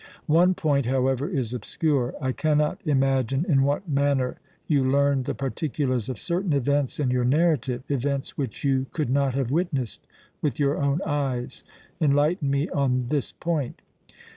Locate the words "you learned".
4.65-5.25